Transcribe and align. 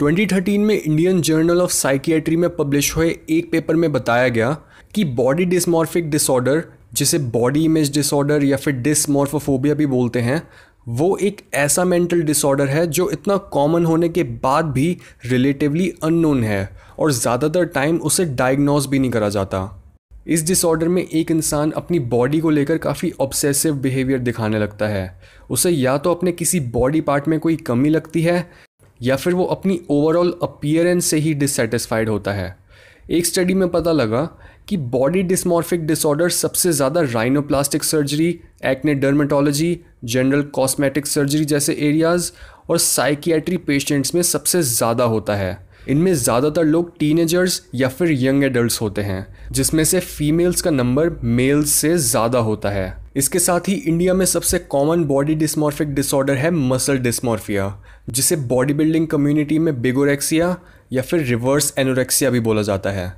2013 0.00 0.58
में 0.58 0.74
Indian 0.74 1.20
Journal 1.20 1.60
of 1.62 1.70
Psychiatry 1.72 2.36
में 2.36 2.48
publish 2.56 2.96
हुए 2.96 3.08
एक 3.30 3.50
पेपर 3.50 3.76
में 3.76 3.90
बताया 3.92 4.28
गया 4.28 4.50
कि 4.94 5.04
बॉडी 5.04 5.44
डिसमॉर्फिक 5.44 6.10
डिसऑर्डर, 6.10 6.62
जिसे 6.92 7.18
बॉडी 7.18 7.64
इमेज 7.64 7.92
डिसऑर्डर 7.94 8.44
या 8.44 8.56
फिर 8.56 8.74
डिसमॉर्फोफोबिया 8.74 9.74
भी 9.74 9.86
बोलते 9.86 10.20
हैं, 10.20 10.42
वो 10.88 11.16
एक 11.18 11.40
ऐसा 11.54 11.84
मेंटल 11.84 12.22
डिसऑर्डर 12.22 12.68
है 12.68 12.86
जो 12.86 13.08
इतना 13.10 13.36
कॉमन 13.36 13.84
होने 13.84 14.08
के 14.08 14.22
बाद 14.22 14.64
भी 14.64 14.96
रिलेटिवली 15.26 15.88
अननोन 16.02 16.44
है 16.44 16.68
और 16.98 17.12
ज़्यादातर 17.12 17.64
टाइम 17.70 17.98
उसे 18.00 18.24
डायग्नोज 18.26 18.86
भी 18.86 18.98
नहीं 18.98 19.10
करा 19.10 19.28
जाता। 19.28 19.64
इस 20.26 20.46
डिसऑर्डर 20.46 20.88
में 20.88 21.02
एक 21.02 21.30
इंसान 21.30 21.70
अपनी 21.70 21.98
बॉडी 22.10 22.40
को 22.40 22.50
लेकर 22.50 22.78
काफ़ी 22.78 23.12
ऑब्सेसिव 23.20 23.74
बिहेवियर 23.74 24.18
दिखाने 24.18 24.58
लगता 24.58 24.86
है। 24.88 25.20
उसे 25.50 25.70
या 25.70 25.98
तो 25.98 26.14
अपने 26.14 26.32
किसी 26.32 26.60
बॉडी 26.60 27.00
पार्ट 27.00 27.28
में 27.28 27.38
कोई 27.40 27.56
कमी 27.56 27.88
लगती 27.88 28.22
है 28.22 28.65
या 29.00 29.16
फिर 29.16 29.34
वो 29.34 29.44
अपनी 29.46 29.80
ओवरऑल 29.90 30.34
अपीयरेंस 30.42 31.06
से 31.06 31.16
ही 31.16 31.34
डिससेटिस्फाइड 31.34 32.08
होता 32.08 32.32
है। 32.32 32.56
एक 33.10 33.26
स्टडी 33.26 33.54
में 33.54 33.68
पता 33.68 33.92
लगा 33.92 34.22
कि 34.68 34.76
बॉडी 34.76 35.22
डिस्मॉर्फिक 35.22 35.86
डिसऑर्डर 35.86 36.28
सबसे 36.30 36.72
ज़्यादा 36.72 37.00
rhinoplastic 37.02 37.84
surgery 37.84 38.28
acne 38.66 38.94
dermatology 38.94 39.78
general 40.04 40.42
cosmetic 40.54 41.06
surgery 41.06 41.44
जैसे 41.44 41.72
एरियाज़ 41.80 42.30
और 42.70 42.78
साइकियाट्री 42.78 43.56
पेशेंट्स 43.58 44.14
में 44.14 44.22
सबसे 44.22 44.62
ज़्यादा 44.62 45.04
होता 45.04 45.34
है। 45.34 45.58
इनमें 45.88 46.12
ज़्यादातर 46.14 46.64
लोग 46.64 46.96
टीनेजर्स 46.98 47.62
या 47.74 47.88
फिर 47.88 48.10
यंग 48.12 48.44
एडल्ट 48.44 48.80
होते 48.80 49.02
हैं, 49.02 49.26
जिसमें 49.52 49.84
से 49.84 50.00
फीमेल्स 50.00 50.62
का 50.62 50.70
नंबर 50.70 51.10
मेल्स 51.24 51.70
से 51.70 51.96
ज़्यादा 51.98 52.38
होता 52.38 52.70
है। 52.70 53.05
इसके 53.16 53.38
साथ 53.38 53.68
ही 53.68 53.74
इंडिया 53.74 54.14
में 54.14 54.26
सबसे 54.26 54.58
कॉमन 54.58 55.04
बॉडी 55.04 55.34
डिस्मॉर्फिक 55.34 55.94
डिसऑर्डर 55.94 56.34
है 56.34 56.50
मसल 56.50 56.98
डिस्मॉर्फिया 56.98 57.82
जिसे 58.10 58.36
बॉडी 58.36 58.74
बिल्डिंग 58.74 59.06
कम्युनिटी 59.06 59.58
में 59.58 59.82
बिगोरेक्सिया 59.82 60.56
या 60.92 61.02
फिर 61.02 61.20
रिवर्स 61.20 61.72
एनोरेक्सिया 61.78 62.30
भी 62.30 62.40
बोला 62.40 62.62
जाता 62.62 62.90
है। 62.90 63.12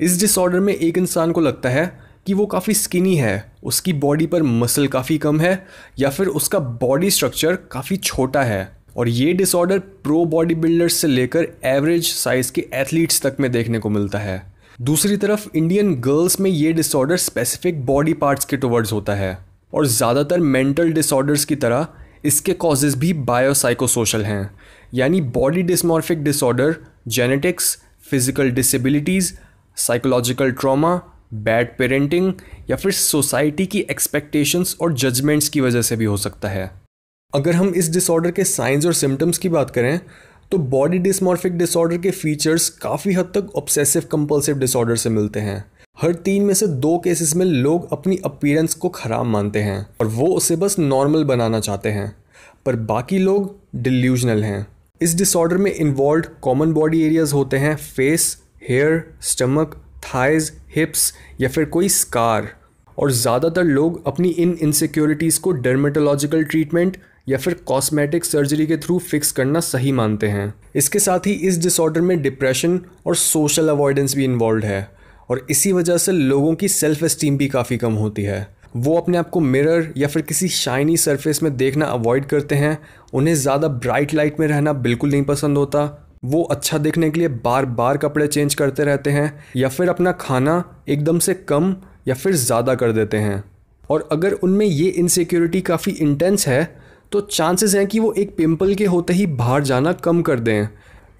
इस 0.00 0.20
डिसऑर्डर 0.20 0.60
में 0.60 0.74
एक 0.74 0.98
इंसान 0.98 1.32
को 1.32 1.40
लगता 1.40 1.68
है 1.68 2.00
कि 2.26 2.34
वो 2.34 2.46
काफ़ी 2.46 2.74
स्किनी 2.74 3.16
है, 3.16 3.52
उसकी 3.62 3.92
बॉडी 3.92 4.26
पर 4.26 4.42
मसल 4.42 4.86
काफ़ी 4.86 5.18
कम 5.18 5.40
है, 5.40 5.66
या 5.98 6.10
फिर 6.10 6.26
उसका 6.26 6.58
बॉडी 6.58 7.10
स्ट्रक्चर 7.10 7.56
काफ़ी 7.72 7.96
छोटा 7.96 8.42
है। 8.42 8.76
और 8.96 9.08
ये 9.08 9.32
डिसऑर्डर 9.32 9.78
प्रो 9.78 10.24
बॉडी 10.24 10.54
बिल्डर्स 10.54 10.94
से 10.94 11.08
लेकर 11.08 11.46
एवरेज 11.64 12.06
साइज़ 12.06 12.52
के 12.52 12.66
एथलीट्स 12.74 13.22
तक 13.22 13.36
में 13.40 13.52
देखने 13.52 13.78
को 13.78 13.90
मिलता 13.90 14.18
है। 14.18 14.49
दूसरी 14.80 15.16
तरफ़ 15.16 15.46
इंडियन 15.56 15.94
गर्ल्स 16.00 16.38
में 16.40 16.48
ये 16.50 16.72
डिसऑर्डर 16.72 17.16
स्पेसिफिक 17.16 17.84
बॉडी 17.86 18.12
पार्ट्स 18.12 18.44
के 18.44 18.56
टुवर्ड्स 18.56 18.92
होता 18.92 19.14
है 19.14 19.36
और 19.72 19.86
ज़्यादातर 19.86 20.40
मेंटल 20.40 20.92
डिसऑर्डर्स 20.92 21.44
की 21.44 21.56
तरह 21.56 21.86
इसके 22.24 22.52
कॉजेज़ 22.54 22.96
भी 22.98 23.12
बायोसाइकोसोशल 23.12 24.22
हैं। 24.24 24.50
यानी 24.94 25.20
body 25.30 25.62
dysmorphic 25.62 26.22
disorder 26.24 26.74
genetics 27.08 27.76
physical 28.10 28.50
disabilities 28.50 29.32
psychological 29.76 30.52
trauma 30.52 30.96
bad 31.34 31.76
parenting 31.78 32.32
या 32.70 32.76
फिर 32.76 32.92
सोसाइटी 32.92 33.66
की 33.66 33.86
एक्सपेक्टेशंस 33.90 34.76
और 34.80 34.94
जजमेंट्स 34.94 35.48
की 35.48 35.60
वजह 35.60 35.82
से 35.82 35.96
भी 35.96 36.04
हो 36.04 36.16
सकता 36.16 36.48
है। 36.48 36.70
अगर 37.32 37.54
हम 37.54 37.74
इस 37.74 37.92
डिसऑर्डर 37.92 38.30
के 38.30 38.44
साइंस 38.46 38.86
और 38.86 38.94
सिम्टम्स 38.94 39.38
की 39.38 39.48
बात 39.50 39.70
करें 39.70 39.98
तो 40.50 40.58
बॉडी 40.58 40.98
डिसमॉर्फिक 40.98 41.58
डिसऑर्डर 41.58 41.98
के 41.98 42.10
फीचर्स 42.10 42.68
काफ़ी 42.68 43.12
हद 43.12 43.24
तक 43.24 43.50
ऑब्सेसिव 43.56 44.02
कंपल्सिव 44.12 44.58
डिसऑर्डर 44.58 44.96
से 44.96 45.10
मिलते 45.10 45.40
हैं। 45.40 45.64
हर 46.02 46.14
तीन 46.14 46.44
में 46.44 46.54
से 46.54 46.66
दो 46.66 46.98
केसेस 46.98 47.34
में 47.36 47.44
लोग 47.46 47.92
अपनी 47.92 48.18
अपीयरेंस 48.24 48.74
को 48.74 48.88
ख़राब 48.88 49.26
मानते 49.26 49.58
हैं 49.58 49.86
और 50.00 50.06
वो 50.06 50.26
उसे 50.26 50.56
बस 50.56 50.78
नॉर्मल 50.78 51.24
बनाना 51.24 51.60
चाहते 51.60 51.88
हैं। 51.88 52.16
पर 52.66 52.76
बाकी 52.76 53.18
लोग 53.18 53.56
डिल्यूजनल 53.76 54.44
हैं। 54.44 54.66
इस 55.02 55.14
डिसऑर्डर 55.14 55.56
में 55.56 55.72
इन्वॉल्व 55.74 56.24
कॉमन 56.42 56.72
बॉडी 56.72 57.02
एरियाज़ 57.02 57.34
होते 57.34 57.56
हैं 57.56 57.76
face 57.76 58.36
hair 58.68 59.14
stomach 59.22 59.82
thighs 60.04 60.52
hips 60.76 61.12
या 61.40 61.48
फिर 61.48 61.64
कोई 61.64 61.88
स्कार 61.88 62.48
और 63.00 63.10
ज़्यादातर 63.12 63.64
लोग 63.64 64.06
अपनी 64.06 64.28
इन 64.28 64.56
इनसिक्योरिटीज़ 64.62 65.40
को 65.40 65.52
डर्मेटोलॉजिकल 65.52 66.44
ट्रीटमेंट 66.44 66.96
या 67.28 67.38
फिर 67.38 67.54
कॉस्मेटिक 67.66 68.24
सर्जरी 68.24 68.66
के 68.66 68.76
थ्रू 68.76 68.98
फिक्स 69.00 69.32
करना 69.32 69.60
सही 69.60 69.92
मानते 69.92 70.28
हैं। 70.28 70.52
इसके 70.76 70.98
साथ 70.98 71.26
ही 71.26 71.32
इस 71.32 71.58
डिसऑर्डर 71.62 72.00
में 72.00 72.20
डिप्रेशन 72.22 72.80
और 73.06 73.16
सोशल 73.16 73.68
अवॉइडेंस 73.68 74.14
भी 74.16 74.24
इन्वॉल्व 74.24 74.64
है 74.64 74.88
और 75.30 75.46
इसी 75.50 75.72
वजह 75.72 75.96
से 75.96 76.12
लोगों 76.12 76.54
की 76.54 76.68
सेल्फ 76.68 77.02
इस्टीम 77.04 77.36
भी 77.36 77.48
काफ़ी 77.48 77.76
कम 77.76 77.92
होती 77.94 78.22
है। 78.22 78.46
वो 78.76 78.96
अपने 78.96 79.18
आप 79.18 79.30
को 79.30 79.40
मिरर 79.40 79.92
या 79.96 80.08
फिर 80.08 80.22
किसी 80.22 80.48
शाइनी 80.48 80.96
सरफेस 80.96 81.42
में 81.42 81.56
देखना 81.56 81.86
अवॉइड 81.86 82.26
करते 82.26 82.54
हैं। 82.54 82.78
उन्हें 83.12 83.34
ज़्यादा 83.34 83.68
ब्राइट 83.68 84.14
लाइट 84.14 84.40
में 84.40 84.46
रहना 84.48 84.72
बिल्कुल 84.74 85.10
नहीं 85.10 85.24
पसंद 85.24 85.56
होता। 85.56 85.84
वो 86.24 86.42
अच्छा 86.44 86.78
देखने 86.78 87.10
के 87.10 87.20
लिए 87.20 87.28
बार 87.44 87.66
बार 87.66 87.96
कपड़े 87.96 88.26
चेंज 88.26 88.54
करते 88.54 88.84
रहते 88.84 89.10
हैं 89.10 89.32
या 89.56 89.68
फिर 89.68 89.88
अपना 89.88 90.12
खाना 90.20 90.62
एकदम 90.88 91.18
से 91.18 91.34
कम 91.48 91.74
या 92.06 92.14
फिर 92.14 92.34
ज़्यादा 92.34 92.74
कर 92.74 92.92
देते 92.92 93.16
हैं। 93.18 93.42
और 93.84 94.08
अगर 94.12 94.32
उनमें 94.34 94.66
ये 94.66 94.88
इनसिक्योरिटी 94.88 95.60
काफ़ी 95.62 95.92
इंटेंस 95.92 96.46
है 96.48 96.62
तो 97.12 97.20
चांसेस 97.22 97.74
हैं 97.74 97.86
कि 97.86 97.98
वो 97.98 98.12
एक 98.14 98.36
पिंपल 98.36 98.74
के 98.74 98.84
होते 98.86 99.12
ही 99.12 99.26
बाहर 99.28 99.62
जाना 99.64 99.92
कम 99.94 100.22
कर 100.22 100.40
दें। 100.40 100.68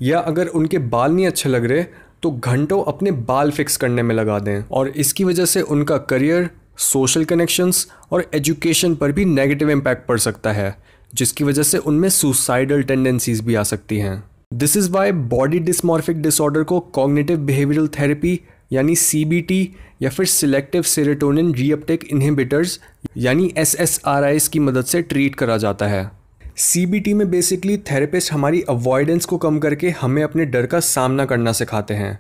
या 0.03 0.19
अगर 0.21 0.47
उनके 0.49 0.79
बाल 0.79 1.13
नहीं 1.13 1.27
अच्छे 1.27 1.49
लग 1.49 1.65
रहे 1.65 1.83
तो 2.23 2.31
घंटों 2.33 2.83
अपने 2.85 3.11
बाल 3.11 3.51
फिक्स 3.51 3.77
करने 3.77 4.03
में 4.03 4.15
लगा 4.15 4.39
दें। 4.39 4.63
और 4.63 4.89
इसकी 4.89 5.25
वजह 5.25 5.45
से 5.47 5.61
उनका 5.63 5.97
करियर 5.99 6.49
सोशल 6.81 7.25
कनेक्शंस 7.25 7.87
और 8.13 8.25
एजुकेशन 8.35 8.95
पर 8.95 9.13
भी 9.13 9.25
नेगेटिव 9.25 9.71
इम्पैक्ट 9.71 10.07
पड़ 10.07 10.19
सकता 10.19 10.53
है, 10.53 10.77
जिसकी 11.13 11.45
वजह 11.45 11.63
से 11.63 11.79
उनमें 11.81 12.09
सुसाइडल 12.11 12.83
टेंडेंसीज 12.83 13.41
भी 13.41 13.55
आ 13.55 13.63
सकती 13.65 13.99
हैं। 13.99 14.23
This 14.55 14.77
is 14.77 14.91
why 14.91 15.13
body 15.13 15.59
dysmorphic 15.61 16.23
disorder 16.23 16.63
को 16.63 16.81
कॉग्निटिव 16.93 17.39
बिहेवियरल 17.41 17.89
थेरेपी 17.91 18.41
यानी 18.73 18.95
सीबीटी 18.97 19.69
या 20.03 20.11
फिर 20.11 20.27
सिलेक्टिव 20.27 20.83
सेरेटोनिन 20.83 21.55
रीअपटेक 21.55 22.05
इनहिबिटर्स 22.05 22.79
यानी 23.17 23.53
एस 23.57 24.49
की 24.53 24.59
मदद 24.59 24.85
से 24.85 25.03
ट्रीट 25.03 25.35
करा 25.35 25.57
जाता 25.57 25.87
है। 25.87 26.11
सीबीटी 26.57 27.15
में 27.15 27.31
बेसिकली 27.31 27.77
थेरेपिस्ट 27.79 28.33
हमारी 28.33 28.63
अवॉइडेंस 28.69 29.25
को 29.25 29.39
कम 29.39 29.59
करके 29.59 29.91
हमें 29.91 30.23
अपने 30.23 30.45
डर 30.45 30.67
का 30.67 30.81
सामना 30.81 31.25
करना 31.25 31.53
सिखाते 31.53 31.95
हैं 31.95 32.19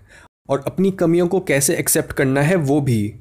और 0.48 0.62
अपनी 0.66 0.90
कमियों 0.90 1.26
को 1.28 1.40
कैसे 1.40 1.76
एक्सेप्ट 1.76 2.12
करना 2.12 2.42
है 2.42 2.56
वो 2.56 2.80
भी। 2.80 3.12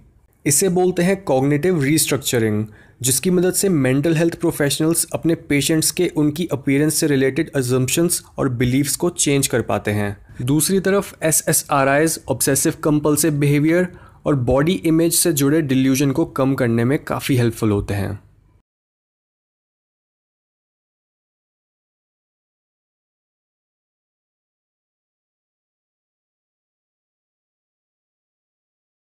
इसे 0.45 0.69
बोलते 0.69 1.03
हैं 1.03 1.23
कॉग्निटिव 1.23 1.81
रीस्ट्रक्चरिंग 1.83 2.65
जिसकी 3.01 3.31
मदद 3.31 3.53
से 3.53 3.69
मेंटल 3.69 4.15
हेल्थ 4.15 4.35
प्रोफेशनल्स 4.35 5.05
अपने 5.13 5.35
पेशेंट्स 5.35 5.91
के 5.91 6.07
उनकी 6.07 6.47
अपीयरेंस 6.51 6.95
से 6.95 7.07
रिलेटेड 7.07 7.51
अजम्पशंस 7.55 8.21
और 8.37 8.49
बिलीव्स 8.49 8.95
को 8.95 9.09
चेंज 9.09 9.47
कर 9.47 9.61
पाते 9.61 9.91
हैं। 9.91 10.15
दूसरी 10.41 10.79
तरफ़ 10.79 11.13
S 11.23 11.43
S 11.49 11.65
R 11.71 11.87
Is 11.87 12.19
obsessive 12.29 12.73
compulsive 12.83 13.33
behaviour 13.33 13.87
और 14.25 14.35
बॉडी 14.35 14.71
इमेज 14.71 15.13
से 15.13 15.31
जुड़े 15.33 15.61
डिल्यूजन 15.61 16.11
को 16.11 16.25
कम 16.25 16.53
करने 16.55 16.83
में 16.83 16.97
काफ़ी 17.03 17.35
हेल्पफुल 17.37 17.71
होते 17.71 17.93
हैं। 17.93 18.19